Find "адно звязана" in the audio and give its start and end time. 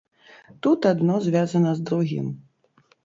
0.93-1.75